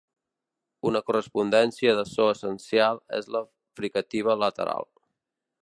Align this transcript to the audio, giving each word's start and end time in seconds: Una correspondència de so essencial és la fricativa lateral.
Una 0.91 1.01
correspondència 1.09 1.93
de 1.99 2.05
so 2.13 2.25
essencial 2.37 2.99
és 3.19 3.29
la 3.37 3.43
fricativa 3.81 4.37
lateral. 4.45 4.91